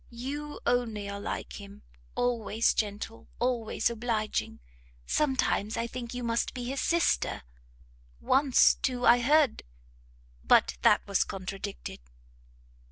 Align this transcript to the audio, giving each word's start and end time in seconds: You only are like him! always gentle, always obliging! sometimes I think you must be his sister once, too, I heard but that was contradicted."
You 0.09 0.59
only 0.65 1.07
are 1.07 1.19
like 1.19 1.61
him! 1.61 1.83
always 2.15 2.73
gentle, 2.73 3.27
always 3.37 3.87
obliging! 3.87 4.59
sometimes 5.05 5.77
I 5.77 5.85
think 5.85 6.11
you 6.15 6.23
must 6.23 6.55
be 6.55 6.63
his 6.63 6.81
sister 6.81 7.43
once, 8.19 8.73
too, 8.73 9.05
I 9.05 9.19
heard 9.19 9.61
but 10.43 10.79
that 10.81 11.05
was 11.07 11.23
contradicted." 11.23 11.99